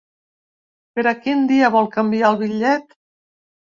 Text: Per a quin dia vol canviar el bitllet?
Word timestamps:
Per 0.95 1.03
a 1.11 1.13
quin 1.27 1.45
dia 1.53 1.71
vol 1.77 1.91
canviar 1.99 2.33
el 2.33 2.41
bitllet? 2.43 3.01